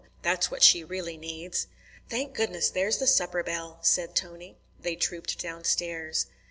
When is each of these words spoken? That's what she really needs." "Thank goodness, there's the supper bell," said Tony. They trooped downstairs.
That's 0.23 0.49
what 0.49 0.63
she 0.63 0.83
really 0.83 1.15
needs." 1.15 1.67
"Thank 2.09 2.33
goodness, 2.33 2.71
there's 2.71 2.97
the 2.97 3.05
supper 3.05 3.43
bell," 3.43 3.77
said 3.83 4.15
Tony. 4.15 4.57
They 4.79 4.95
trooped 4.95 5.37
downstairs. 5.37 6.25